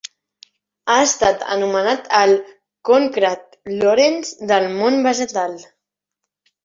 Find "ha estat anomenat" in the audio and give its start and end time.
0.93-2.09